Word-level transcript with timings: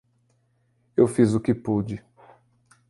Eu 0.97 1.07
fiz 1.07 1.35
o 1.35 1.39
que 1.39 1.53
pude. 1.53 2.03